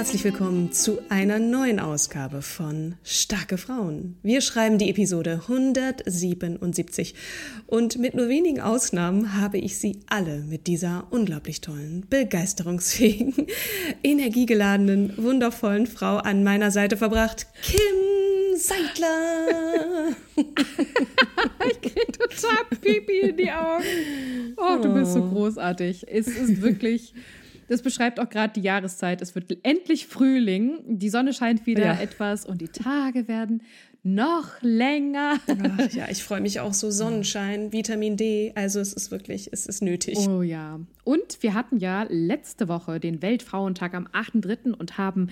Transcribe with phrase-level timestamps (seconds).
[0.00, 4.16] Herzlich willkommen zu einer neuen Ausgabe von Starke Frauen.
[4.22, 7.14] Wir schreiben die Episode 177
[7.66, 13.46] und mit nur wenigen Ausnahmen habe ich sie alle mit dieser unglaublich tollen, begeisterungsfähigen,
[14.02, 17.46] energiegeladenen, wundervollen Frau an meiner Seite verbracht.
[17.62, 20.16] Kim Seidler.
[21.70, 23.84] ich kriege total Pipi in die Augen.
[24.56, 26.06] Oh, du bist so großartig.
[26.08, 27.12] Es ist wirklich
[27.70, 29.22] das beschreibt auch gerade die Jahreszeit.
[29.22, 32.00] Es wird endlich Frühling, die Sonne scheint wieder ja.
[32.00, 33.62] etwas und die Tage werden
[34.02, 35.38] noch länger.
[35.46, 36.90] Ach, ja, ich freue mich auch so.
[36.90, 38.50] Sonnenschein, Vitamin D.
[38.56, 40.18] Also es ist wirklich, es ist nötig.
[40.28, 40.80] Oh ja.
[41.04, 44.72] Und wir hatten ja letzte Woche den Weltfrauentag am 8.3.
[44.72, 45.28] und haben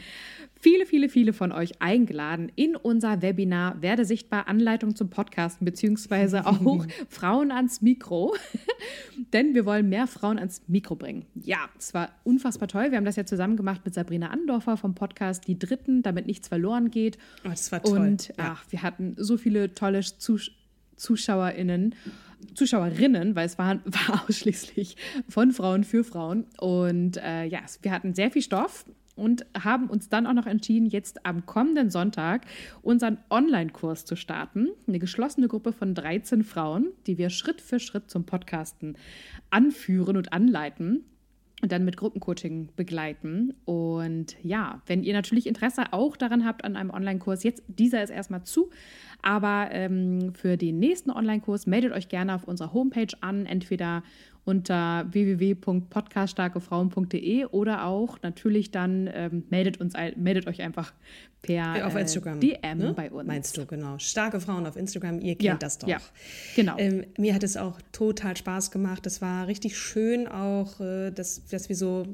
[0.60, 6.46] viele, viele, viele von euch eingeladen in unser Webinar Werde sichtbar Anleitung zum Podcasten beziehungsweise
[6.46, 8.34] auch Frauen ans Mikro.
[9.32, 11.26] Denn wir wollen mehr Frauen ans Mikro bringen.
[11.34, 12.90] Ja, es war unfassbar toll.
[12.90, 16.48] Wir haben das ja zusammen gemacht mit Sabrina Andorfer vom Podcast Die Dritten, damit nichts
[16.48, 17.18] verloren geht.
[17.44, 17.98] Oh, das war toll.
[17.98, 18.34] Und ja.
[18.38, 20.50] ach, wir hatten so viele tolle Zus
[20.96, 21.94] ZuschauerInnen.
[22.54, 24.96] Zuschauerinnen, weil es war, war ausschließlich
[25.28, 26.46] von Frauen für Frauen.
[26.58, 28.84] Und äh, ja, wir hatten sehr viel Stoff
[29.18, 32.46] und haben uns dann auch noch entschieden, jetzt am kommenden Sonntag
[32.82, 34.68] unseren Online-Kurs zu starten.
[34.86, 38.96] Eine geschlossene Gruppe von 13 Frauen, die wir Schritt für Schritt zum Podcasten
[39.50, 41.04] anführen und anleiten
[41.62, 43.54] und dann mit Gruppencoaching begleiten.
[43.64, 48.10] Und ja, wenn ihr natürlich Interesse auch daran habt an einem Online-Kurs, jetzt dieser ist
[48.10, 48.70] erstmal zu,
[49.22, 54.02] aber ähm, für den nächsten Online-Kurs meldet euch gerne auf unserer Homepage an, entweder
[54.44, 60.92] unter www.podcaststarkefrauen.de oder auch natürlich dann ähm, meldet, uns, meldet euch einfach
[61.42, 62.92] per auf Instagram, äh, DM ne?
[62.94, 63.26] bei uns.
[63.26, 63.98] Meinst du, genau.
[63.98, 65.88] Starke Frauen auf Instagram, ihr kennt ja, das doch.
[65.88, 65.98] Ja,
[66.56, 66.76] genau.
[66.78, 69.06] Ähm, mir hat es auch total Spaß gemacht.
[69.06, 72.06] Es war richtig schön auch, äh, dass, dass wir so,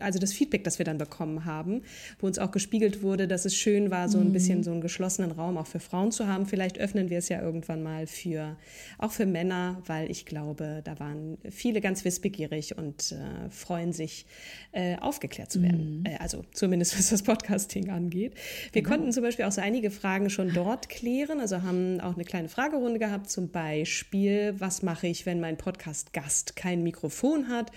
[0.00, 1.82] also das Feedback, das wir dann bekommen haben,
[2.18, 4.32] wo uns auch gespiegelt wurde, dass es schön war, so ein mhm.
[4.32, 6.46] bisschen so einen geschlossenen Raum auch für Frauen zu haben.
[6.46, 8.56] Vielleicht öffnen wir es ja irgendwann mal für,
[8.98, 14.26] auch für Männer, weil ich glaube, da waren viele ganz wissbegierig und äh, freuen sich,
[14.72, 16.00] äh, aufgeklärt zu werden.
[16.00, 16.06] Mhm.
[16.06, 18.34] Äh, also zumindest was das Podcasting angeht.
[18.72, 18.96] Wir genau.
[18.96, 21.40] konnten zum Beispiel auch so einige Fragen schon dort klären.
[21.40, 26.56] Also haben auch eine kleine Fragerunde gehabt, zum Beispiel, was mache ich, wenn mein Podcast-Gast
[26.56, 27.70] kein Mikrofon hat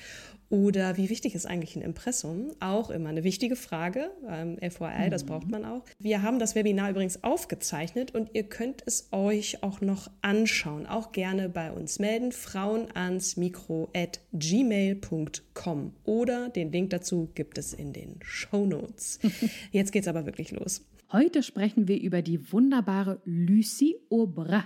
[0.49, 2.51] oder wie wichtig ist eigentlich ein Impressum?
[2.59, 4.11] Auch immer eine wichtige Frage.
[4.27, 5.09] Ähm, FYI, mhm.
[5.11, 5.85] das braucht man auch.
[5.99, 10.87] Wir haben das Webinar übrigens aufgezeichnet und ihr könnt es euch auch noch anschauen.
[10.87, 12.31] Auch gerne bei uns melden.
[12.31, 19.19] Frauen ans Mikro at gmail.com oder den Link dazu gibt es in den Show Notes.
[19.71, 20.83] Jetzt geht's aber wirklich los.
[21.11, 24.65] Heute sprechen wir über die wunderbare Lucie Aubra.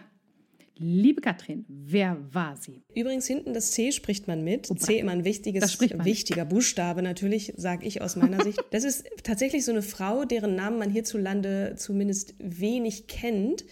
[0.78, 2.84] Liebe Katrin, wer war sie?
[2.95, 4.72] Übrigens, hinten das C spricht man mit.
[4.72, 8.59] Oh, C immer ein wichtiges, wichtiger Buchstabe, natürlich, sage ich aus meiner Sicht.
[8.72, 13.66] Das ist tatsächlich so eine Frau, deren Namen man hierzulande zumindest wenig kennt.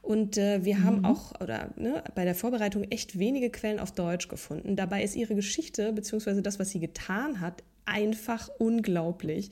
[0.00, 0.84] Und äh, wir mhm.
[0.84, 4.76] haben auch oder ne, bei der Vorbereitung echt wenige Quellen auf Deutsch gefunden.
[4.76, 6.40] Dabei ist ihre Geschichte bzw.
[6.40, 9.50] das, was sie getan hat, einfach unglaublich.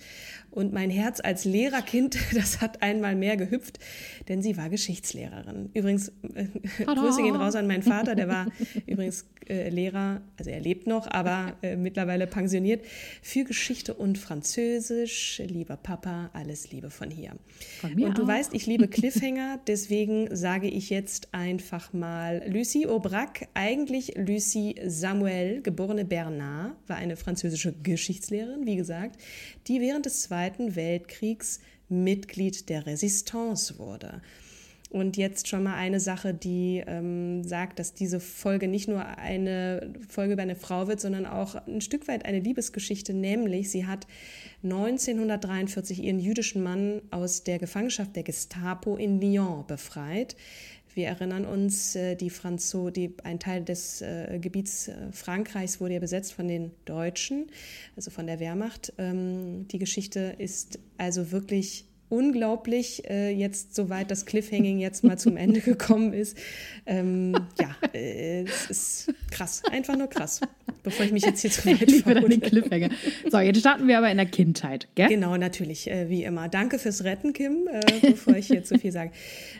[0.55, 3.81] Und mein Herz als Lehrerkind, das hat einmal mehr gehüpft,
[4.29, 5.71] denn sie war Geschichtslehrerin.
[5.75, 6.47] Übrigens, äh,
[6.85, 8.47] Grüße gehen raus an meinen Vater, der war
[8.87, 12.85] übrigens äh, Lehrer, also er lebt noch, aber äh, mittlerweile pensioniert,
[13.21, 15.43] für Geschichte und Französisch.
[15.45, 17.33] Lieber Papa, alles Liebe von hier.
[17.81, 18.29] Von mir und du auch.
[18.29, 25.63] weißt, ich liebe Cliffhanger, deswegen sage ich jetzt einfach mal Lucie Aubrac, eigentlich Lucie Samuel,
[25.63, 29.21] geborene Bernard, war eine französische Geschichtslehrerin, wie gesagt,
[29.67, 30.44] die während des Zweiten
[30.77, 34.23] Weltkriegs Mitglied der Resistance wurde.
[34.95, 39.93] Und jetzt schon mal eine Sache, die ähm, sagt, dass diese Folge nicht nur eine
[40.09, 43.13] Folge über eine Frau wird, sondern auch ein Stück weit eine Liebesgeschichte.
[43.13, 44.07] Nämlich, sie hat
[44.63, 50.37] 1943 ihren jüdischen Mann aus der Gefangenschaft der Gestapo in Lyon befreit.
[50.95, 55.95] Wir erinnern uns, äh, die Franzo, die, ein Teil des äh, Gebiets äh, Frankreichs wurde
[55.95, 57.47] ja besetzt von den Deutschen,
[57.97, 58.93] also von der Wehrmacht.
[58.99, 65.37] Ähm, die Geschichte ist also wirklich unglaublich äh, jetzt soweit das Cliffhanging jetzt mal zum
[65.37, 66.39] Ende gekommen ist.
[66.87, 70.41] Ähm, ja, äh, es ist krass, einfach nur krass.
[70.85, 72.91] Bevor ich mich jetzt hier zu weit Lieber den Cliffhanger.
[73.31, 75.09] So, jetzt starten wir aber in der Kindheit, gell?
[75.09, 76.49] Genau, natürlich, äh, wie immer.
[76.49, 79.11] Danke fürs Retten, Kim, äh, bevor ich hier zu viel sage.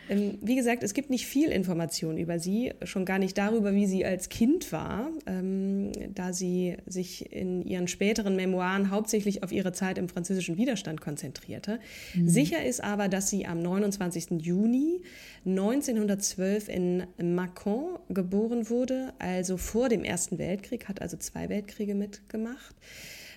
[0.07, 3.87] Ähm, wie gesagt, es gibt nicht viel Information über sie, schon gar nicht darüber, wie
[3.87, 9.73] sie als Kind war, ähm, da sie sich in ihren späteren Memoiren hauptsächlich auf ihre
[9.73, 11.79] Zeit im französischen Widerstand konzentrierte.
[12.13, 12.29] Mhm.
[12.29, 14.41] Sicher ist aber, dass sie am 29.
[14.41, 15.01] Juni
[15.45, 22.75] 1912 in Mâcon geboren wurde, also vor dem Ersten Weltkrieg, hat also zwei Weltkriege mitgemacht.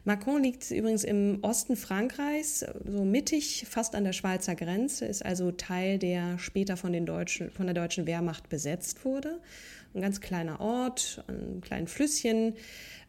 [0.04, 5.50] Macron liegt übrigens im Osten Frankreichs, so mittig, fast an der Schweizer Grenze, ist also
[5.50, 9.38] Teil, der später von, den Deutschen, von der deutschen Wehrmacht besetzt wurde.
[9.94, 12.54] Ein ganz kleiner Ort, ein kleines Flüsschen.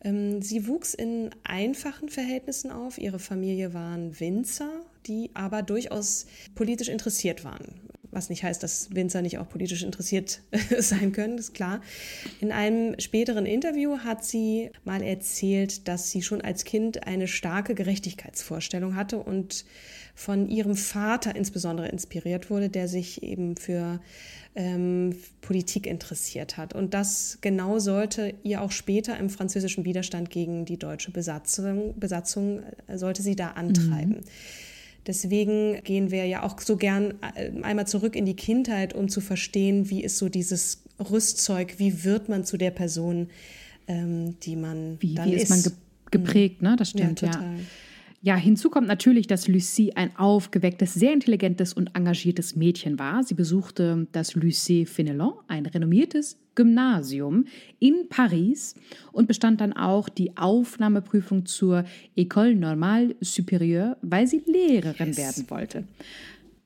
[0.03, 2.97] Ähm, sie wuchs in einfachen Verhältnissen auf.
[2.97, 6.25] Ihre Familie waren Winzer, die aber durchaus
[6.55, 10.41] politisch interessiert waren was nicht heißt, dass Winzer nicht auch politisch interessiert
[10.79, 11.81] sein können, ist klar.
[12.39, 17.75] In einem späteren Interview hat sie mal erzählt, dass sie schon als Kind eine starke
[17.75, 19.65] Gerechtigkeitsvorstellung hatte und
[20.15, 24.01] von ihrem Vater insbesondere inspiriert wurde, der sich eben für
[24.55, 26.73] ähm, Politik interessiert hat.
[26.75, 32.63] Und das genau sollte ihr auch später im französischen Widerstand gegen die deutsche Besatzung, Besatzung
[32.87, 34.17] äh, sollte sie da antreiben.
[34.17, 34.23] Mhm.
[35.09, 39.21] Deswegen gehen wir ja auch so gern äh, einmal zurück in die Kindheit, um zu
[39.21, 43.29] verstehen, wie ist so dieses Rüstzeug, wie wird man zu der Person,
[43.87, 45.49] ähm, die man wie, dann wie ist.
[45.49, 45.71] man ge
[46.11, 46.75] geprägt, ne?
[46.77, 47.31] Das stimmt, ja.
[47.31, 47.55] Total.
[47.55, 47.59] Ja,
[48.35, 53.23] hinzu kommt natürlich, dass Lucie ein aufgewecktes, sehr intelligentes und engagiertes Mädchen war.
[53.23, 57.45] Sie besuchte das Lycée Fenelon, ein renommiertes Gymnasium
[57.79, 58.75] in Paris
[59.13, 61.85] und bestand dann auch die Aufnahmeprüfung zur
[62.17, 65.17] École Normale Supérieure, weil sie Lehrerin yes.
[65.17, 65.83] werden wollte.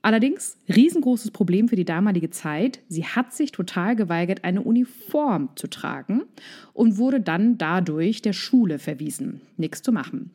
[0.02, 2.80] Allerdings, riesengroßes Problem für die damalige Zeit.
[2.88, 6.24] Sie hat sich total geweigert, eine Uniform zu tragen
[6.72, 9.40] und wurde dann dadurch der Schule verwiesen.
[9.56, 10.32] Nichts zu machen.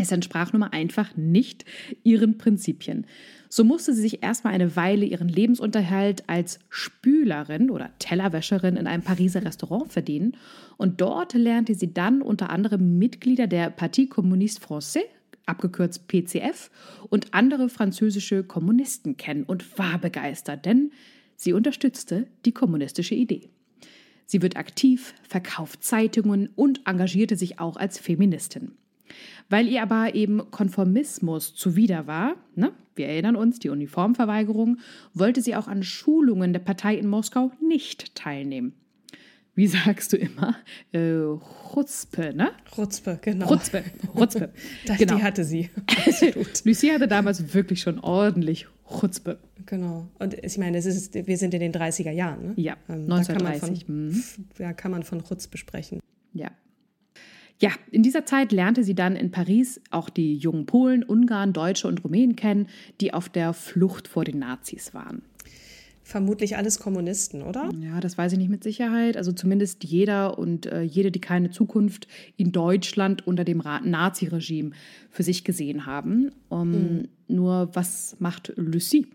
[0.00, 1.66] Es entsprach nun mal einfach nicht
[2.02, 3.06] ihren Prinzipien.
[3.50, 9.02] So musste sie sich erstmal eine Weile ihren Lebensunterhalt als Spülerin oder Tellerwäscherin in einem
[9.02, 10.36] Pariser Restaurant verdienen.
[10.78, 15.02] Und dort lernte sie dann unter anderem Mitglieder der Parti Communiste Français,
[15.44, 16.70] abgekürzt PCF,
[17.10, 20.92] und andere französische Kommunisten kennen und war begeistert, denn
[21.36, 23.50] sie unterstützte die kommunistische Idee.
[24.24, 28.72] Sie wird aktiv, verkauft Zeitungen und engagierte sich auch als Feministin.
[29.48, 32.72] Weil ihr aber eben Konformismus zuwider war, ne?
[32.94, 34.78] wir erinnern uns, die Uniformverweigerung,
[35.14, 38.74] wollte sie auch an Schulungen der Partei in Moskau nicht teilnehmen.
[39.54, 40.56] Wie sagst du immer?
[40.92, 41.22] Äh,
[41.72, 42.52] Chutzpe, ne?
[42.74, 43.48] Chutzpe, genau.
[43.48, 43.84] Chutzpe,
[44.16, 44.52] Chutzpe.
[44.86, 45.16] das, genau.
[45.16, 45.70] Die hatte sie.
[46.64, 49.38] Lucie hatte damals wirklich schon ordentlich Chutzpe.
[49.66, 50.08] Genau.
[50.18, 52.52] Und ich meine, es ist, wir sind in den 30er Jahren, ne?
[52.56, 53.26] Ja, ähm, 1930.
[53.26, 54.24] Da kann man von, mhm.
[54.58, 56.00] ja, kann man von Chutzpe sprechen.
[56.32, 56.50] Ja,
[57.60, 61.88] ja, in dieser Zeit lernte sie dann in Paris auch die jungen Polen, Ungarn, Deutsche
[61.88, 62.68] und Rumänen kennen,
[63.00, 65.22] die auf der Flucht vor den Nazis waren.
[66.10, 67.70] Vermutlich alles Kommunisten, oder?
[67.80, 69.16] Ja, das weiß ich nicht mit Sicherheit.
[69.16, 74.72] Also zumindest jeder und äh, jede, die keine Zukunft in Deutschland unter dem Nazi-Regime
[75.08, 76.32] für sich gesehen haben.
[76.48, 77.08] Um, mhm.
[77.28, 79.06] Nur was macht Lucie?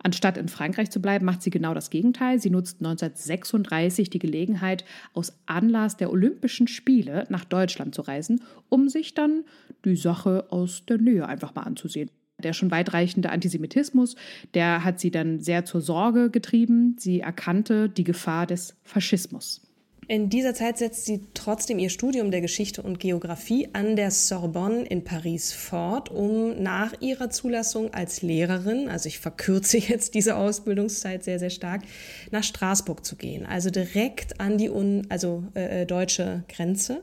[0.00, 2.38] Anstatt in Frankreich zu bleiben, macht sie genau das Gegenteil.
[2.38, 8.88] Sie nutzt 1936 die Gelegenheit, aus Anlass der Olympischen Spiele nach Deutschland zu reisen, um
[8.88, 9.42] sich dann
[9.84, 12.10] die Sache aus der Nähe einfach mal anzusehen.
[12.44, 14.14] Der schon weitreichende Antisemitismus,
[14.54, 16.96] der hat sie dann sehr zur Sorge getrieben.
[16.98, 19.64] Sie erkannte die Gefahr des Faschismus.
[20.06, 24.82] In dieser Zeit setzt sie trotzdem ihr Studium der Geschichte und Geografie an der Sorbonne
[24.82, 31.24] in Paris fort, um nach ihrer Zulassung als Lehrerin, also ich verkürze jetzt diese Ausbildungszeit
[31.24, 31.82] sehr, sehr stark,
[32.30, 37.02] nach Straßburg zu gehen, also direkt an die un, also, äh, äh deutsche Grenze.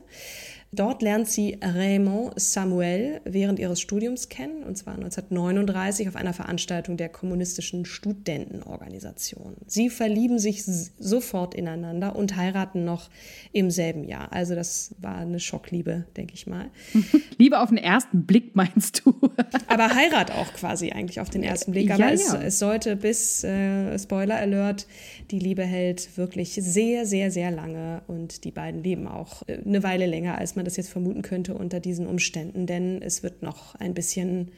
[0.74, 6.96] Dort lernt sie Raymond Samuel während ihres Studiums kennen, und zwar 1939 auf einer Veranstaltung
[6.96, 9.56] der kommunistischen Studentenorganisation.
[9.66, 13.10] Sie verlieben sich sofort ineinander und heiraten noch
[13.52, 14.32] im selben Jahr.
[14.32, 16.70] Also das war eine Schockliebe, denke ich mal.
[17.36, 19.14] Liebe auf den ersten Blick meinst du?
[19.66, 21.90] Aber Heirat auch quasi eigentlich auf den ersten Blick.
[21.90, 22.40] Aber ja, es, ja.
[22.40, 24.86] es, sollte bis, äh, Spoiler Alert,
[25.30, 29.82] die Liebe hält wirklich sehr, sehr, sehr lange und die beiden leben auch äh, eine
[29.82, 33.42] Weile länger, als man man das jetzt vermuten könnte unter diesen Umständen, denn es wird
[33.42, 34.52] noch ein bisschen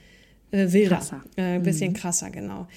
[0.50, 1.25] äh, wilder, krasser.
[1.37, 1.94] Äh, ein bisschen mhm.
[1.94, 2.68] krasser, genau.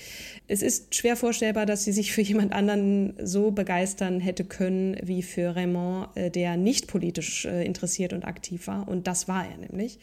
[0.47, 5.23] Es ist schwer vorstellbar, dass sie sich für jemand anderen so begeistern hätte können wie
[5.23, 8.87] für Raymond, äh, der nicht politisch äh, interessiert und aktiv war.
[8.87, 9.99] Und das war er nämlich.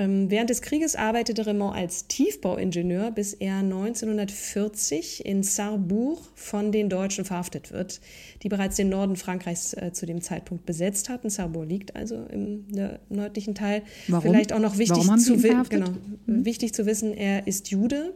[0.00, 6.88] Ähm, während des Krieges arbeitete Raymond als Tiefbauingenieur, bis er 1940 in Sarrebourg von den
[6.88, 8.00] Deutschen verhaftet wird,
[8.42, 11.28] die bereits den Norden Frankreichs äh, zu dem Zeitpunkt besetzt hatten.
[11.28, 12.64] Sarrebourg liegt also im
[13.10, 13.82] nördlichen Teil.
[14.08, 14.30] Warum?
[14.30, 15.90] Vielleicht auch noch wichtig zu, genau,
[16.24, 16.46] mhm.
[16.46, 18.14] wichtig zu wissen, er ist Jude,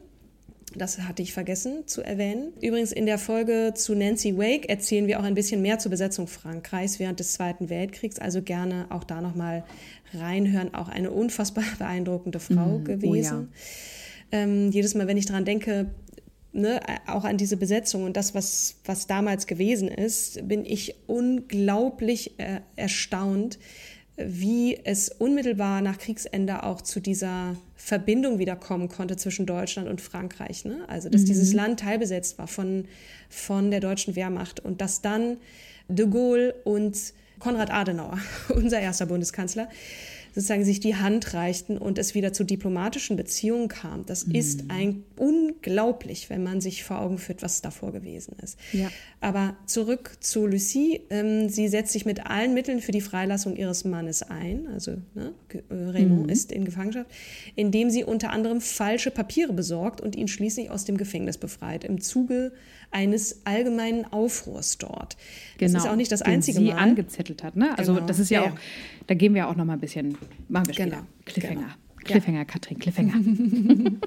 [0.76, 2.52] das hatte ich vergessen zu erwähnen.
[2.60, 6.26] Übrigens in der Folge zu Nancy Wake erzählen wir auch ein bisschen mehr zur Besetzung
[6.26, 8.18] Frankreichs während des Zweiten Weltkriegs.
[8.18, 9.64] Also gerne auch da nochmal
[10.12, 10.74] reinhören.
[10.74, 13.48] Auch eine unfassbar beeindruckende Frau mm, gewesen.
[13.50, 14.42] Oh ja.
[14.42, 15.90] ähm, jedes Mal, wenn ich daran denke,
[16.52, 22.38] ne, auch an diese Besetzung und das, was, was damals gewesen ist, bin ich unglaublich
[22.38, 23.58] äh, erstaunt,
[24.16, 30.64] wie es unmittelbar nach Kriegsende auch zu dieser Verbindung wiederkommen konnte zwischen Deutschland und Frankreich.
[30.64, 30.86] Ne?
[30.88, 31.26] Also, dass mhm.
[31.26, 32.86] dieses Land teilbesetzt war von,
[33.28, 35.36] von der deutschen Wehrmacht und dass dann
[35.88, 36.96] de Gaulle und
[37.40, 39.68] Konrad Adenauer, unser erster Bundeskanzler,
[40.34, 44.04] sozusagen sich die Hand reichten und es wieder zu diplomatischen Beziehungen kam.
[44.04, 44.34] Das mhm.
[44.34, 48.58] ist ein unglaublich, wenn man sich vor Augen führt, was davor gewesen ist.
[48.72, 48.90] Ja.
[49.20, 51.02] Aber zurück zu Lucie.
[51.08, 54.66] Ähm, sie setzt sich mit allen Mitteln für die Freilassung ihres Mannes ein.
[54.66, 56.28] Also ne, äh, Raymond mhm.
[56.28, 57.08] ist in Gefangenschaft,
[57.54, 61.84] indem sie unter anderem falsche Papiere besorgt und ihn schließlich aus dem Gefängnis befreit.
[61.84, 62.50] Im Zuge
[62.90, 65.16] eines allgemeinen Aufruhrs dort.
[65.58, 66.78] Genau, das ist auch nicht das einzige sie Mal.
[66.78, 67.56] angezettelt hat.
[67.56, 67.76] Ne?
[67.76, 68.06] Also genau.
[68.06, 68.56] das ist ja, ja, auch,
[69.08, 70.16] da gehen wir auch noch mal ein bisschen,
[70.48, 70.90] machen wir später.
[70.90, 71.02] Genau.
[71.24, 71.60] Cliffhanger.
[71.60, 71.74] Genau.
[72.04, 72.44] Cliffhanger, ja.
[72.44, 73.14] Katrin, Cliffhanger.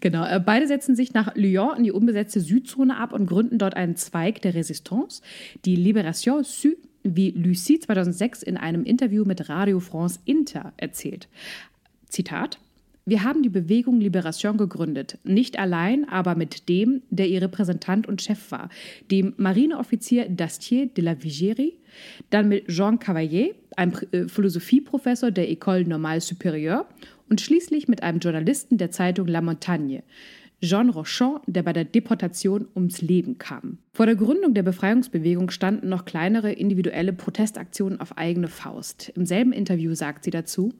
[0.00, 3.76] Genau, äh, beide setzen sich nach Lyon in die unbesetzte Südzone ab und gründen dort
[3.76, 5.22] einen Zweig der Resistance,
[5.64, 11.28] die Libération Sud, wie Lucie 2006 in einem Interview mit Radio France Inter erzählt.
[12.08, 12.58] Zitat:
[13.06, 18.22] wir haben die Bewegung Liberation gegründet, nicht allein, aber mit dem, der ihr Repräsentant und
[18.22, 18.70] Chef war,
[19.10, 21.74] dem Marineoffizier Dastier de la Vigérie,
[22.30, 26.86] dann mit Jean Cavalier, einem äh, Philosophieprofessor der École Normale Supérieure
[27.28, 30.02] und schließlich mit einem Journalisten der Zeitung La Montagne,
[30.60, 33.78] Jean Rochon, der bei der Deportation ums Leben kam.
[33.92, 39.12] Vor der Gründung der Befreiungsbewegung standen noch kleinere individuelle Protestaktionen auf eigene Faust.
[39.14, 40.72] Im selben Interview sagt sie dazu,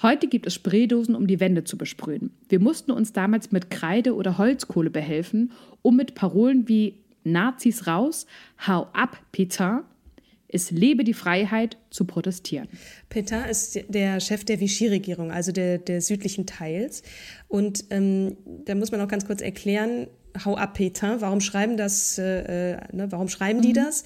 [0.00, 2.32] Heute gibt es Spraydosen, um die Wände zu besprühen.
[2.48, 8.26] Wir mussten uns damals mit Kreide oder Holzkohle behelfen, um mit Parolen wie Nazis raus,
[8.66, 9.84] hau ab, Peter,
[10.52, 12.68] es lebe die Freiheit zu protestieren.
[13.08, 17.02] Petain ist der Chef der Vichy-Regierung, also der, der südlichen Teils.
[17.48, 20.06] Und ähm, da muss man auch ganz kurz erklären,
[20.44, 23.74] hau ab Petain, warum schreiben das, äh, äh, ne, warum schreiben die mhm.
[23.74, 24.04] das?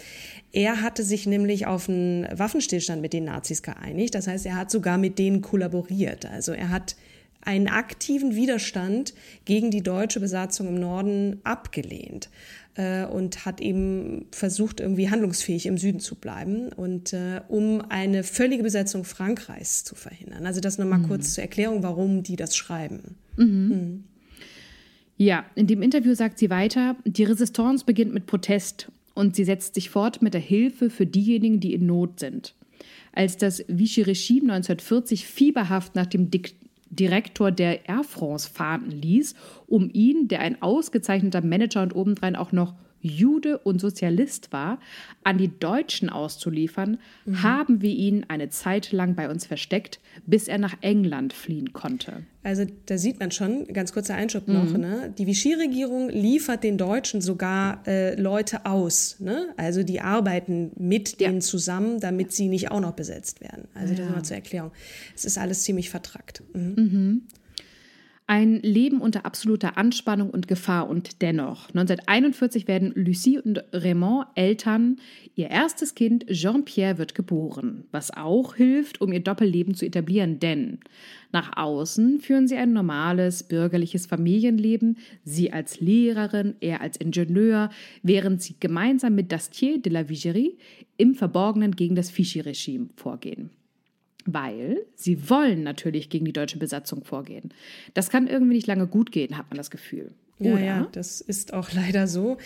[0.52, 4.14] Er hatte sich nämlich auf einen Waffenstillstand mit den Nazis geeinigt.
[4.14, 6.26] Das heißt, er hat sogar mit denen kollaboriert.
[6.26, 6.96] Also er hat
[7.42, 12.28] einen aktiven Widerstand gegen die deutsche Besatzung im Norden abgelehnt
[12.76, 18.22] äh, und hat eben versucht, irgendwie handlungsfähig im Süden zu bleiben und äh, um eine
[18.22, 20.46] völlige Besetzung Frankreichs zu verhindern.
[20.46, 21.08] Also das nochmal mhm.
[21.08, 23.16] kurz zur Erklärung, warum die das schreiben.
[23.36, 23.46] Mhm.
[23.46, 24.04] Mhm.
[25.18, 29.74] Ja, in dem Interview sagt sie weiter, die Resistance beginnt mit Protest und sie setzt
[29.74, 32.54] sich fort mit der Hilfe für diejenigen, die in Not sind.
[33.12, 36.54] Als das Vichy-Regime 1940 fieberhaft nach dem Dik
[36.90, 39.34] Direktor der Air France fahnden ließ,
[39.66, 42.74] um ihn, der ein ausgezeichneter Manager und obendrein auch noch
[43.06, 44.78] Jude und Sozialist war,
[45.24, 47.42] an die Deutschen auszuliefern, mhm.
[47.42, 52.24] haben wir ihn eine Zeit lang bei uns versteckt, bis er nach England fliehen konnte.
[52.42, 54.80] Also da sieht man schon, ganz kurzer Einschub noch, mhm.
[54.80, 55.14] ne?
[55.18, 59.16] die Vichy-Regierung liefert den Deutschen sogar äh, Leute aus.
[59.18, 59.48] Ne?
[59.56, 61.26] Also die arbeiten mit ja.
[61.26, 63.66] denen zusammen, damit sie nicht auch noch besetzt werden.
[63.74, 64.00] Also ja.
[64.00, 64.70] das mal zur Erklärung.
[65.14, 66.44] Es ist alles ziemlich vertrackt.
[66.54, 66.74] Mhm.
[66.76, 67.22] Mhm.
[68.28, 71.68] Ein Leben unter absoluter Anspannung und Gefahr und dennoch.
[71.68, 74.96] 1941 werden Lucie und Raymond Eltern.
[75.36, 80.80] Ihr erstes Kind, Jean-Pierre, wird geboren, was auch hilft, um ihr Doppelleben zu etablieren, denn
[81.30, 87.70] nach außen führen sie ein normales bürgerliches Familienleben, sie als Lehrerin, er als Ingenieur,
[88.02, 90.58] während sie gemeinsam mit Dastier de la Vigerie
[90.96, 93.50] im Verborgenen gegen das Vichy-Regime vorgehen
[94.26, 97.52] weil sie wollen natürlich gegen die deutsche Besatzung vorgehen.
[97.94, 100.12] Das kann irgendwie nicht lange gut gehen, hat man das Gefühl.
[100.38, 102.36] Ja, ja, das ist auch leider so.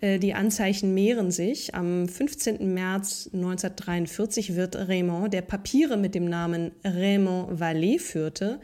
[0.00, 1.74] Äh, die Anzeichen mehren sich.
[1.74, 2.72] Am 15.
[2.72, 8.60] März 1943 wird Raymond, der Papiere mit dem Namen Raymond Vallée führte,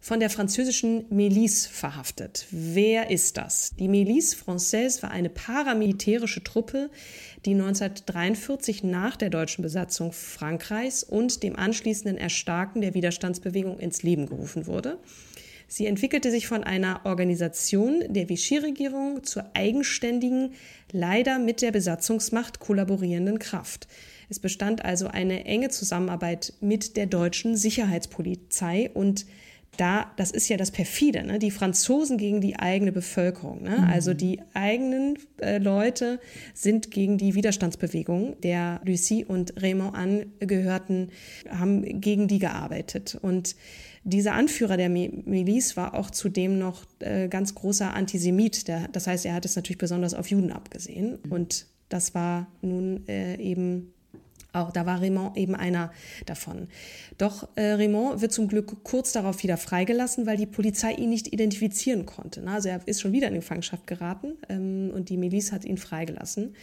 [0.00, 2.46] von der französischen Milice verhaftet.
[2.50, 3.74] Wer ist das?
[3.78, 6.90] Die Milice Française war eine paramilitärische Truppe,
[7.44, 14.26] die 1943 nach der deutschen Besatzung Frankreichs und dem anschließenden Erstarken der Widerstandsbewegung ins Leben
[14.26, 14.98] gerufen wurde.
[15.68, 20.54] Sie entwickelte sich von einer Organisation der Vichy-Regierung zur eigenständigen,
[20.92, 23.88] leider mit der Besatzungsmacht kollaborierenden Kraft.
[24.28, 29.26] Es bestand also eine enge Zusammenarbeit mit der deutschen Sicherheitspolizei und
[29.76, 31.38] da, das ist ja das perfide, ne?
[31.38, 33.62] die Franzosen gegen die eigene Bevölkerung.
[33.62, 33.78] Ne?
[33.78, 33.84] Mhm.
[33.84, 36.20] Also die eigenen äh, Leute
[36.54, 41.10] sind gegen die Widerstandsbewegung der Lucie und Raymond angehörten,
[41.48, 43.18] haben gegen die gearbeitet.
[43.20, 43.56] Und
[44.04, 48.68] dieser Anführer der Miliz war auch zudem noch äh, ganz großer Antisemit.
[48.68, 51.18] Der, das heißt, er hat es natürlich besonders auf Juden abgesehen.
[51.24, 51.32] Mhm.
[51.32, 53.92] Und das war nun äh, eben
[54.56, 55.92] auch da war Raymond eben einer
[56.26, 56.68] davon.
[57.18, 61.32] Doch äh, Raymond wird zum Glück kurz darauf wieder freigelassen, weil die Polizei ihn nicht
[61.32, 62.46] identifizieren konnte.
[62.46, 66.54] Also er ist schon wieder in Gefangenschaft geraten ähm, und die Miliz hat ihn freigelassen.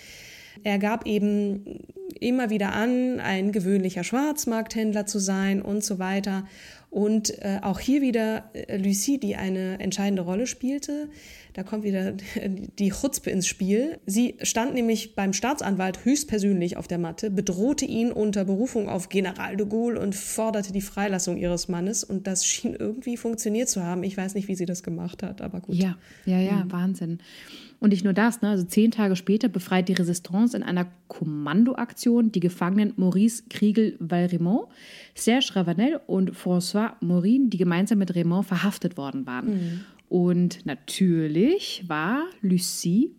[0.63, 1.81] Er gab eben
[2.19, 6.45] immer wieder an, ein gewöhnlicher Schwarzmarkthändler zu sein und so weiter.
[6.93, 11.09] Und äh, auch hier wieder äh, Lucie, die eine entscheidende Rolle spielte.
[11.53, 12.13] Da kommt wieder
[12.79, 13.97] die Chutzpe ins Spiel.
[14.05, 19.57] Sie stand nämlich beim Staatsanwalt höchstpersönlich auf der Matte, bedrohte ihn unter Berufung auf General
[19.57, 22.03] de Gaulle und forderte die Freilassung ihres Mannes.
[22.03, 24.03] Und das schien irgendwie funktioniert zu haben.
[24.03, 25.73] Ich weiß nicht, wie sie das gemacht hat, aber gut.
[25.73, 26.71] Ja, ja, ja, mhm.
[26.71, 27.19] Wahnsinn.
[27.83, 28.47] Und nicht nur das, ne?
[28.47, 34.69] also zehn Tage später befreit die Resistance in einer Kommandoaktion die Gefangenen Maurice Kriegel-Valrimont,
[35.15, 39.49] Serge Ravanel und François Morin, die gemeinsam mit Raymond verhaftet worden waren.
[39.49, 39.79] Mhm.
[40.07, 43.17] Und natürlich war Lucie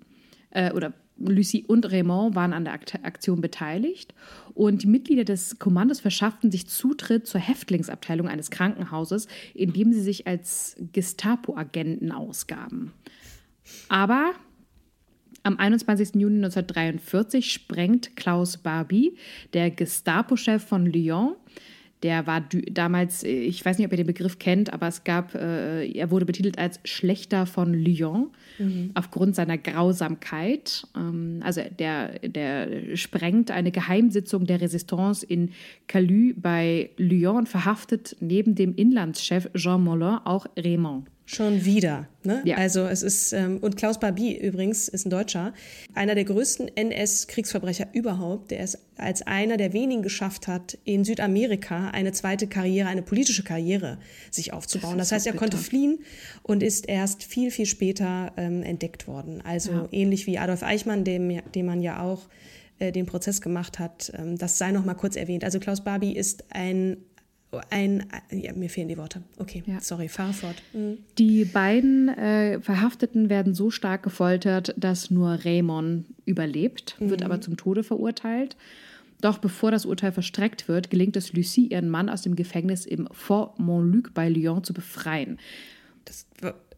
[0.48, 4.14] äh, oder Lucie und Raymond waren an der Aktion beteiligt
[4.54, 10.26] und die Mitglieder des Kommandos verschafften sich Zutritt zur Häftlingsabteilung eines Krankenhauses, indem sie sich
[10.26, 12.92] als Gestapo-Agenten ausgaben.
[13.90, 14.32] Aber
[15.44, 16.16] am 21.
[16.16, 19.16] Juni 1943 sprengt Klaus Barbie,
[19.52, 21.36] der Gestapo-Chef von Lyon,
[22.04, 25.90] der war damals, ich weiß nicht, ob ihr den Begriff kennt, aber es gab, äh,
[25.90, 28.90] er wurde betitelt als Schlechter von Lyon mhm.
[28.92, 30.86] aufgrund seiner Grausamkeit.
[30.94, 35.52] Ähm, also der, der sprengt eine Geheimsitzung der Resistance in
[35.86, 41.08] Calus bei Lyon und verhaftet neben dem Inlandschef Jean Moulin auch Raymond.
[41.26, 42.06] Schon wieder.
[42.22, 42.42] Ne?
[42.44, 42.56] Ja.
[42.58, 45.54] Also es ist, ähm, und Klaus Barbie übrigens ist ein Deutscher,
[45.94, 51.88] einer der größten NS-Kriegsverbrecher überhaupt, der es als einer der wenigen geschafft hat, in Südamerika
[51.90, 53.98] eine zweite Karriere, eine politische Karriere
[54.30, 54.98] sich aufzubauen.
[54.98, 56.00] Das, das heißt, er konnte fliehen
[56.42, 59.40] und ist erst viel, viel später ähm, entdeckt worden.
[59.44, 59.88] Also ja.
[59.92, 62.28] ähnlich wie Adolf Eichmann, dem, dem man ja auch
[62.78, 64.12] äh, den Prozess gemacht hat.
[64.14, 65.42] Ähm, das sei noch mal kurz erwähnt.
[65.42, 66.98] Also Klaus Barbie ist ein
[67.70, 69.22] ein, ja, mir fehlen die Worte.
[69.38, 69.80] Okay, ja.
[69.80, 70.56] sorry, fahr fort.
[70.72, 70.98] Mhm.
[71.18, 77.10] Die beiden äh, Verhafteten werden so stark gefoltert, dass nur Raymond überlebt, mhm.
[77.10, 78.56] wird aber zum Tode verurteilt.
[79.20, 83.08] Doch bevor das Urteil verstreckt wird, gelingt es Lucie, ihren Mann aus dem Gefängnis im
[83.12, 85.38] Fort Montluc bei Lyon zu befreien.
[86.04, 86.26] Das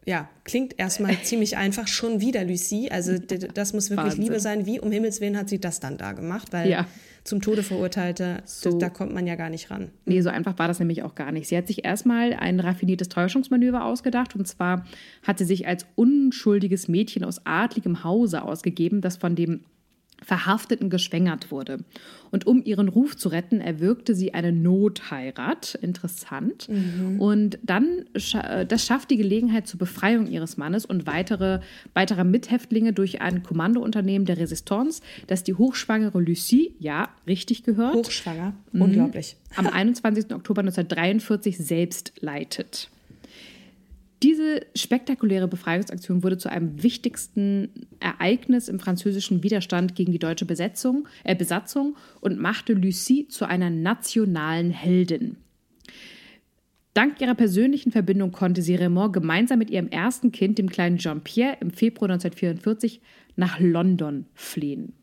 [0.05, 1.87] ja, klingt erstmal ziemlich einfach.
[1.87, 2.89] Schon wieder Lucie.
[2.89, 4.23] Also das muss wirklich Wahnsinn.
[4.23, 4.65] Liebe sein.
[4.65, 6.53] Wie um Himmels Willen hat sie das dann da gemacht?
[6.53, 6.87] Weil ja
[7.27, 9.89] zum Tode verurteilte, so, da kommt man ja gar nicht ran.
[10.05, 11.47] Nee, so einfach war das nämlich auch gar nicht.
[11.47, 14.85] Sie hat sich erstmal ein raffiniertes Täuschungsmanöver ausgedacht und zwar
[15.23, 19.61] hat sie sich als unschuldiges Mädchen aus adligem Hause ausgegeben, das von dem
[20.23, 21.79] Verhafteten geschwängert wurde.
[22.31, 25.75] Und um ihren Ruf zu retten, erwirkte sie eine Notheirat.
[25.81, 26.67] Interessant.
[26.69, 27.21] Mhm.
[27.21, 31.61] Und dann, das schafft die Gelegenheit zur Befreiung ihres Mannes und weitere,
[31.93, 37.95] weiterer Mithäftlinge durch ein Kommandounternehmen der Resistance, das die hochschwangere Lucie, ja, richtig gehört.
[37.95, 39.37] Hochschwanger, mhm, unglaublich.
[39.55, 40.33] Am 21.
[40.33, 42.89] Oktober 1943 selbst leitet.
[44.23, 51.07] Diese spektakuläre Befreiungsaktion wurde zu einem wichtigsten Ereignis im französischen Widerstand gegen die deutsche Besetzung,
[51.23, 55.37] äh, Besatzung und machte Lucie zu einer nationalen Heldin.
[56.95, 61.57] Dank ihrer persönlichen Verbindung konnte sie Raymond gemeinsam mit ihrem ersten Kind, dem kleinen Jean-Pierre,
[61.59, 63.01] im Februar 1944
[63.35, 64.93] nach London fliehen.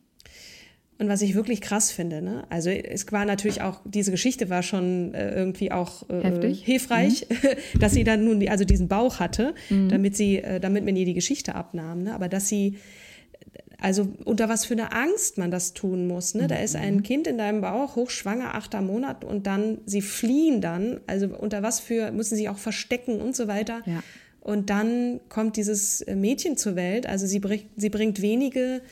[0.97, 2.45] Und was ich wirklich krass finde, ne?
[2.51, 7.49] also es war natürlich auch, diese Geschichte war schon äh, irgendwie auch äh, hilfreich, mhm.
[7.81, 9.89] dass sie dann nun, die, also diesen Bauch hatte, mhm.
[9.89, 12.05] damit sie, äh, damit man ihr die Geschichte abnahm.
[12.05, 12.15] Ne?
[12.15, 12.77] Aber dass sie,
[13.81, 16.35] also unter was für eine Angst man das tun muss.
[16.35, 16.47] Ne?
[16.47, 17.03] Da ist ein mhm.
[17.03, 21.81] Kind in deinem Bauch, hochschwanger, achter Monat und dann, sie fliehen dann, also unter was
[21.81, 23.83] für, müssen sie auch verstecken und so weiter.
[23.87, 24.01] Ja.
[24.41, 28.83] Und dann kommt dieses Mädchen zur Welt, also sie, bringt, sie bringt wenige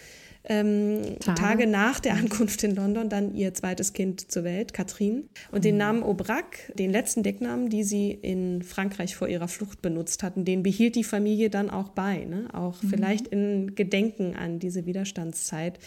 [0.45, 1.41] ähm, Tage.
[1.41, 1.67] Tage.
[1.67, 5.29] nach der Ankunft in London dann ihr zweites Kind zur Welt, Katrin.
[5.53, 5.79] Und den mhm.
[5.79, 10.63] Namen Aubrac, den letzten Decknamen, die sie in Frankreich vor ihrer Flucht benutzt hatten, den
[10.63, 12.25] behielt die Familie dann auch bei.
[12.25, 12.49] Ne?
[12.53, 12.89] Auch mhm.
[12.89, 15.79] vielleicht in Gedenken an diese Widerstandszeit.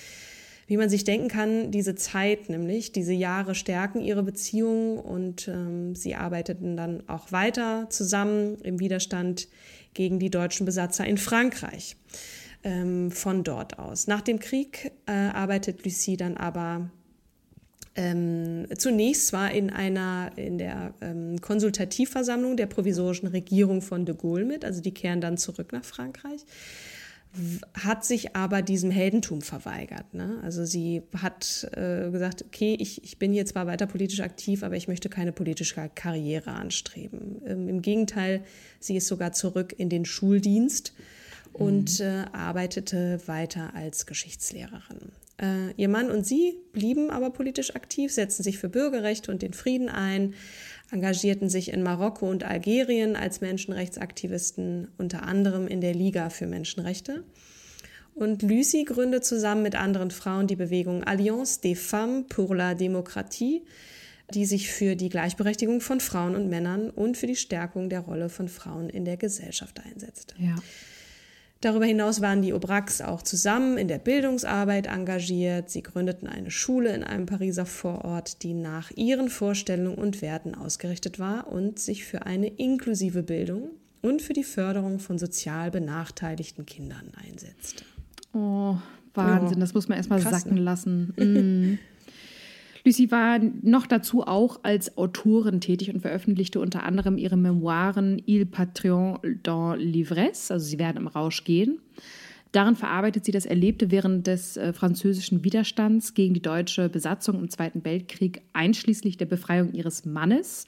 [0.68, 5.94] Wie man sich denken kann, diese Zeit, nämlich diese Jahre stärken ihre Beziehung und ähm,
[5.94, 9.48] sie arbeiteten dann auch weiter zusammen im Widerstand
[9.94, 11.98] gegen die deutschen Besatzer in Frankreich
[12.66, 14.08] ähm, von dort aus.
[14.08, 16.90] Nach dem Krieg äh, arbeitet Lucie dann aber
[17.96, 24.44] ähm, zunächst zwar in einer in der ähm, Konsultativversammlung der provisorischen Regierung von de Gaulle
[24.44, 26.42] mit, also die kehren dann zurück nach Frankreich,
[27.74, 30.14] hat sich aber diesem Heldentum verweigert.
[30.14, 30.40] Ne?
[30.42, 34.76] Also sie hat äh, gesagt, okay, ich, ich bin hier zwar weiter politisch aktiv, aber
[34.76, 37.42] ich möchte keine politische Karriere anstreben.
[37.46, 38.44] Ähm, Im Gegenteil,
[38.80, 40.94] sie ist sogar zurück in den Schuldienst
[41.58, 42.06] und mhm.
[42.06, 45.12] äh, arbeitete weiter als Geschichtslehrerin.
[45.42, 49.54] Äh, ihr Mann und sie blieben aber politisch aktiv, setzten sich für Bürgerrechte und den
[49.54, 50.34] Frieden ein,
[50.92, 57.24] engagierten sich in Marokko und Algerien als Menschenrechtsaktivisten, unter anderem in der Liga für Menschenrechte.
[58.14, 63.64] Und Lucy gründet zusammen mit anderen Frauen die Bewegung Alliance des Femmes pour la Démocratie,
[64.34, 68.30] die sich für die Gleichberechtigung von Frauen und Männern und für die Stärkung der Rolle
[68.30, 70.34] von Frauen in der Gesellschaft einsetzt.
[70.38, 70.56] Ja.
[71.66, 75.72] Darüber hinaus waren die Aubracs auch zusammen in der Bildungsarbeit engagiert.
[75.72, 81.18] Sie gründeten eine Schule in einem Pariser Vorort, die nach ihren Vorstellungen und Werten ausgerichtet
[81.18, 83.72] war und sich für eine inklusive Bildung
[84.04, 87.84] und für die Förderung von sozial benachteiligten Kindern einsetzte.
[88.34, 88.76] Oh,
[89.16, 89.62] Wahnsinn, ja.
[89.62, 90.62] das muss man erstmal sacken ne?
[90.62, 91.14] lassen.
[91.18, 91.80] Mm.
[92.86, 98.46] Lucy war noch dazu auch als Autorin tätig und veröffentlichte unter anderem ihre Memoiren Il
[98.46, 101.80] Patron dans l'ivresse, also Sie werden im Rausch gehen.
[102.52, 107.50] Darin verarbeitet sie das Erlebte während des äh, französischen Widerstands gegen die deutsche Besatzung im
[107.50, 110.68] Zweiten Weltkrieg, einschließlich der Befreiung ihres Mannes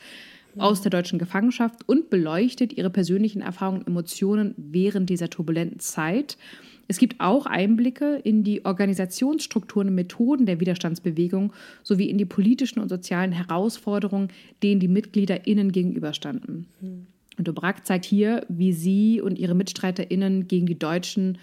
[0.57, 6.37] aus der deutschen Gefangenschaft und beleuchtet ihre persönlichen Erfahrungen und Emotionen während dieser turbulenten Zeit
[6.87, 12.79] es gibt auch Einblicke in die Organisationsstrukturen und Methoden der Widerstandsbewegung sowie in die politischen
[12.79, 14.29] und sozialen Herausforderungen,
[14.63, 16.67] denen die MitgliederInnen gegenüberstanden.
[16.81, 17.07] Mhm.
[17.37, 21.37] Und Dobrak zeigt hier, wie sie und ihre MitstreiterInnen gegen die Deutschen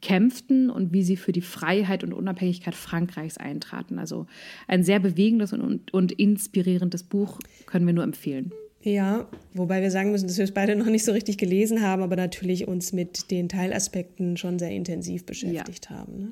[0.00, 3.98] kämpften und wie sie für die Freiheit und Unabhängigkeit Frankreichs eintraten.
[3.98, 4.26] Also
[4.68, 8.52] ein sehr bewegendes und, und inspirierendes Buch können wir nur empfehlen.
[8.88, 12.02] Ja, wobei wir sagen müssen, dass wir es beide noch nicht so richtig gelesen haben,
[12.02, 15.96] aber natürlich uns mit den Teilaspekten schon sehr intensiv beschäftigt ja.
[15.96, 16.18] haben.
[16.18, 16.28] Ne?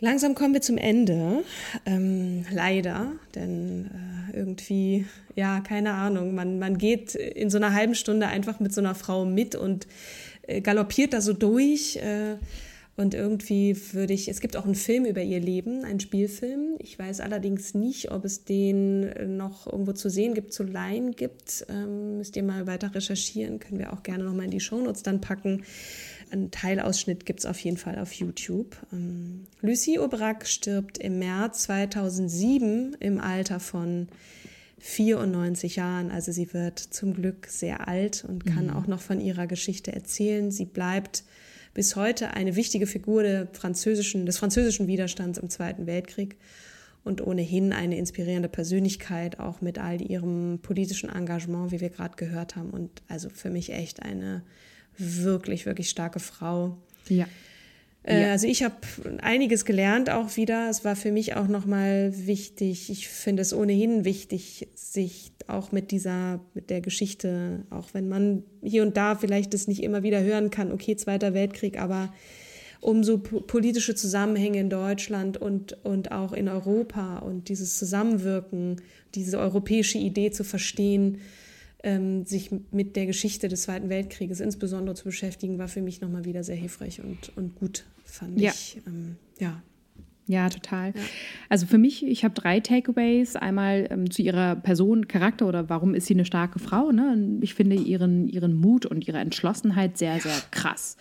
[0.00, 1.42] Langsam kommen wir zum Ende,
[1.86, 3.86] ähm, leider, denn
[4.30, 8.74] äh, irgendwie, ja, keine Ahnung, man, man geht in so einer halben Stunde einfach mit
[8.74, 9.86] so einer Frau mit und
[10.46, 11.96] äh, galoppiert da so durch.
[11.96, 12.36] Äh,
[12.96, 16.76] und irgendwie würde ich, es gibt auch einen Film über ihr Leben, einen Spielfilm.
[16.78, 21.66] Ich weiß allerdings nicht, ob es den noch irgendwo zu sehen gibt, zu leihen gibt.
[21.68, 25.20] Ähm, müsst ihr mal weiter recherchieren, können wir auch gerne nochmal in die Shownotes dann
[25.20, 25.64] packen.
[26.30, 28.76] Ein Teilausschnitt gibt es auf jeden Fall auf YouTube.
[28.90, 34.08] Ähm, Lucie Aubrac stirbt im März 2007 im Alter von
[34.78, 36.10] 94 Jahren.
[36.10, 38.72] Also sie wird zum Glück sehr alt und kann mhm.
[38.72, 40.50] auch noch von ihrer Geschichte erzählen.
[40.50, 41.24] Sie bleibt
[41.76, 46.36] bis heute eine wichtige Figur französischen, des französischen Widerstands im Zweiten Weltkrieg
[47.04, 52.56] und ohnehin eine inspirierende Persönlichkeit, auch mit all ihrem politischen Engagement, wie wir gerade gehört
[52.56, 52.70] haben.
[52.70, 54.42] Und also für mich echt eine
[54.96, 56.78] wirklich, wirklich starke Frau.
[57.10, 57.26] Ja.
[58.06, 58.30] Äh, ja.
[58.30, 58.76] Also ich habe
[59.20, 60.70] einiges gelernt auch wieder.
[60.70, 62.88] Es war für mich auch nochmal wichtig.
[62.88, 68.44] Ich finde es ohnehin wichtig, sich auch mit dieser, mit der Geschichte, auch wenn man
[68.62, 72.12] hier und da vielleicht das nicht immer wieder hören kann, okay, Zweiter Weltkrieg, aber
[72.80, 78.80] um so politische Zusammenhänge in Deutschland und, und auch in Europa und dieses Zusammenwirken,
[79.14, 81.18] diese europäische Idee zu verstehen,
[82.24, 86.42] sich mit der Geschichte des Zweiten Weltkrieges insbesondere zu beschäftigen, war für mich nochmal wieder
[86.42, 88.50] sehr hilfreich und, und gut fand ja.
[88.50, 88.80] ich.
[88.86, 89.62] Ähm, ja.
[90.28, 90.88] Ja, total.
[90.88, 91.00] Ja.
[91.48, 93.36] Also für mich, ich habe drei Takeaways.
[93.36, 96.90] Einmal ähm, zu ihrer Person, Charakter oder warum ist sie eine starke Frau.
[96.90, 97.38] Ne?
[97.42, 100.96] Ich finde ihren, ihren Mut und ihre Entschlossenheit sehr, sehr krass.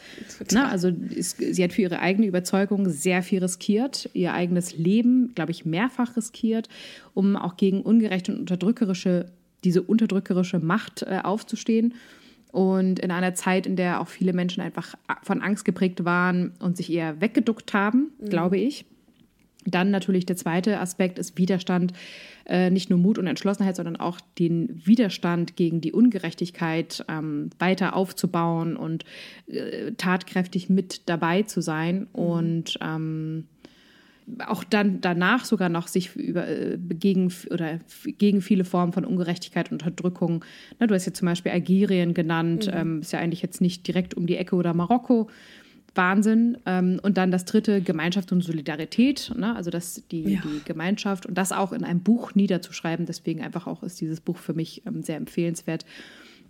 [0.51, 0.67] Ne?
[0.67, 5.51] Also ist, sie hat für ihre eigene Überzeugung sehr viel riskiert, ihr eigenes Leben, glaube
[5.51, 6.69] ich, mehrfach riskiert,
[7.15, 9.31] um auch gegen ungerechte und unterdrückerische,
[9.65, 11.95] diese unterdrückerische Macht äh, aufzustehen.
[12.51, 16.77] Und in einer Zeit, in der auch viele Menschen einfach von Angst geprägt waren und
[16.77, 18.29] sich eher weggeduckt haben, mhm.
[18.29, 18.85] glaube ich.
[19.65, 21.91] Dann natürlich der zweite Aspekt ist Widerstand,
[22.45, 27.95] äh, nicht nur Mut und Entschlossenheit, sondern auch den Widerstand gegen die Ungerechtigkeit ähm, weiter
[27.95, 29.03] aufzubauen und
[29.47, 32.07] äh, tatkräftig mit dabei zu sein mhm.
[32.13, 33.47] und ähm,
[34.47, 37.79] auch dann danach sogar noch sich über, äh, gegen oder
[38.17, 40.43] gegen viele Formen von Ungerechtigkeit und Unterdrückung.
[40.79, 42.73] Na, du hast ja zum Beispiel Algerien genannt, mhm.
[42.73, 45.29] ähm, ist ja eigentlich jetzt nicht direkt um die Ecke oder Marokko.
[45.95, 46.57] Wahnsinn.
[46.65, 49.31] Ähm, und dann das dritte, Gemeinschaft und Solidarität.
[49.35, 49.55] Ne?
[49.55, 50.41] Also das, die, ja.
[50.43, 53.05] die Gemeinschaft und das auch in einem Buch niederzuschreiben.
[53.05, 55.85] Deswegen einfach auch ist dieses Buch für mich ähm, sehr empfehlenswert.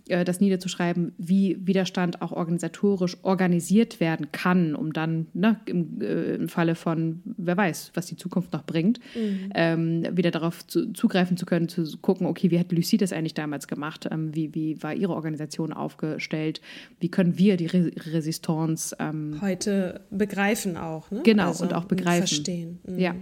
[0.08, 6.34] Äh, das niederzuschreiben, wie Widerstand auch organisatorisch organisiert werden kann, um dann ne, im, äh,
[6.34, 9.50] im, Falle von, wer weiß, was die Zukunft noch bringt, mhm.
[9.54, 13.34] ähm, wieder darauf zu, zugreifen zu können, zu gucken, okay, wie hat Lucie das eigentlich
[13.34, 14.06] damals gemacht?
[14.10, 16.60] Ähm, wie, wie war ihre Organisation aufgestellt?
[17.00, 21.10] Wie können wir die Re Resistance ähm, heute begreifen auch?
[21.10, 21.22] Ne?
[21.24, 22.26] Genau, also, und auch begreifen.
[22.26, 22.78] Verstehen.
[22.86, 22.98] Mhm.
[22.98, 23.14] Ja.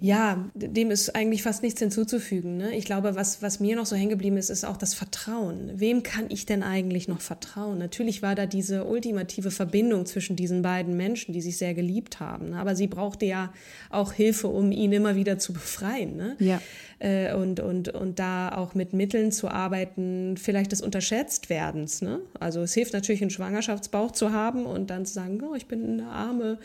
[0.00, 2.56] Ja, dem ist eigentlich fast nichts hinzuzufügen.
[2.56, 2.74] Ne?
[2.74, 5.72] Ich glaube, was, was mir noch so hängen geblieben ist, ist auch das Vertrauen.
[5.74, 7.78] Wem kann ich denn eigentlich noch vertrauen?
[7.78, 12.54] Natürlich war da diese ultimative Verbindung zwischen diesen beiden Menschen, die sich sehr geliebt haben.
[12.54, 13.52] Aber sie brauchte ja
[13.90, 16.16] auch Hilfe, um ihn immer wieder zu befreien.
[16.16, 16.36] Ne?
[16.38, 16.60] Ja.
[17.04, 22.00] Äh, und, und, und da auch mit Mitteln zu arbeiten, vielleicht des Unterschätztwerdens.
[22.00, 22.20] Ne?
[22.40, 25.84] Also es hilft natürlich, einen Schwangerschaftsbauch zu haben und dann zu sagen, oh, ich bin
[25.84, 26.58] eine Arme,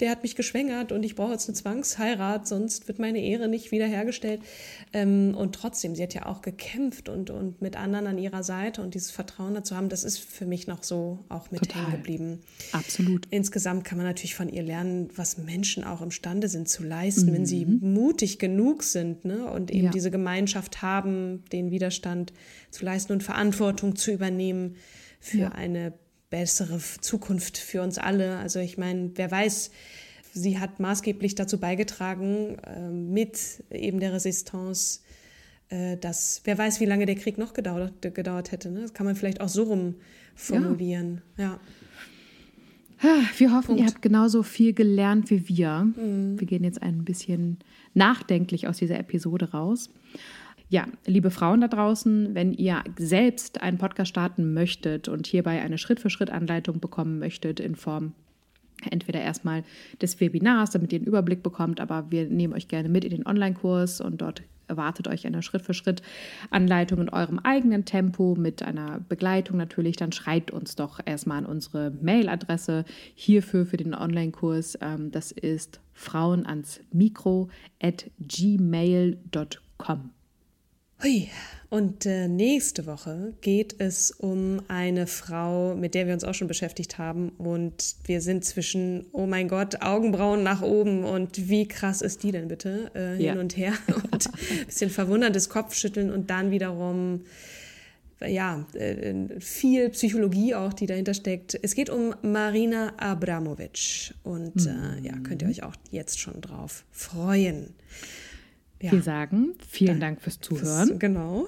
[0.00, 3.72] der hat mich geschwängert und ich brauche jetzt eine Zwangsheirat, sonst wird meine Ehre nicht
[3.72, 4.40] wiederhergestellt.
[4.94, 8.80] Ähm, und trotzdem, sie hat ja auch gekämpft und, und mit anderen an ihrer Seite
[8.80, 11.82] und dieses Vertrauen dazu haben, das ist für mich noch so auch mit Total.
[11.82, 12.38] hängen geblieben.
[12.72, 13.26] Absolut.
[13.28, 17.34] Insgesamt kann man natürlich von ihr lernen, was Menschen auch imstande sind zu leisten, mhm.
[17.34, 19.44] wenn sie mutig genug sind ne?
[19.44, 19.90] und eben ja.
[19.90, 22.32] diese Gemeinschaft haben, den Widerstand
[22.70, 24.76] zu leisten und Verantwortung zu übernehmen
[25.20, 25.48] für ja.
[25.50, 25.92] eine
[26.30, 28.38] bessere Zukunft für uns alle.
[28.38, 29.70] Also ich meine, wer weiß,
[30.32, 35.00] sie hat maßgeblich dazu beigetragen, äh, mit eben der Resistance,
[35.68, 38.70] äh, dass wer weiß, wie lange der Krieg noch gedauert, gedauert hätte.
[38.70, 38.82] Ne?
[38.82, 39.96] Das kann man vielleicht auch so rum
[40.34, 41.22] formulieren.
[41.36, 41.44] Ja.
[41.44, 41.60] ja.
[43.36, 43.80] Wir hoffen, Punkt.
[43.80, 45.84] ihr habt genauso viel gelernt wie wir.
[45.96, 46.38] Mhm.
[46.38, 47.58] Wir gehen jetzt ein bisschen
[47.94, 49.90] nachdenklich aus dieser Episode raus.
[50.68, 55.78] Ja, liebe Frauen da draußen, wenn ihr selbst einen Podcast starten möchtet und hierbei eine
[55.78, 58.12] Schritt-für-Schritt-Anleitung bekommen möchtet in Form
[58.90, 59.62] entweder erstmal
[60.00, 63.26] des Webinars, damit ihr einen Überblick bekommt, aber wir nehmen euch gerne mit in den
[63.26, 69.96] Online-Kurs und dort erwartet euch eine Schritt-für-Schritt-Anleitung in eurem eigenen Tempo mit einer Begleitung natürlich.
[69.96, 74.78] Dann schreibt uns doch erstmal an unsere Mailadresse hierfür für den Online-Kurs.
[74.80, 77.48] Ähm, das ist frauen ans Mikro
[77.80, 80.13] at gmail.com.
[81.02, 81.28] Hui.
[81.70, 86.46] Und äh, nächste Woche geht es um eine Frau, mit der wir uns auch schon
[86.46, 87.30] beschäftigt haben.
[87.30, 92.30] Und wir sind zwischen, oh mein Gott, Augenbrauen nach oben und wie krass ist die
[92.30, 92.92] denn bitte?
[92.94, 93.40] Äh, hin ja.
[93.40, 93.72] und her.
[94.12, 97.22] Und ein bisschen verwunderndes Kopfschütteln und dann wiederum
[98.24, 101.58] ja, äh, viel Psychologie auch, die dahinter steckt.
[101.60, 105.00] Es geht um Marina Abramovic und mhm.
[105.02, 107.74] äh, ja, könnt ihr euch auch jetzt schon drauf freuen.
[108.84, 108.92] Ja.
[108.92, 110.88] Wir sagen vielen Dank fürs Zuhören.
[110.88, 111.46] Fürs, genau.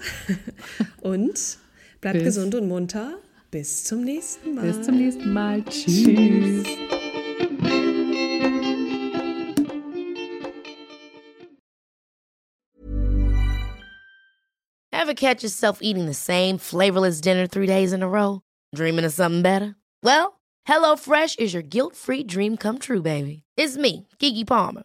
[1.02, 1.58] Und
[2.00, 2.24] bleibt Bis.
[2.24, 3.18] gesund und munter.
[3.50, 4.62] Bis zum nächsten Mal.
[4.62, 5.62] Bis zum nächsten Mal.
[5.66, 6.04] Tschüss.
[6.04, 6.66] Tschüss.
[14.90, 18.40] Ever catch yourself eating the same flavorless dinner three days in a row?
[18.74, 19.76] Dreaming of something better?
[20.02, 23.42] Well, HelloFresh is your guilt-free dream come true, baby.
[23.58, 24.84] It's me, Kiki Palmer.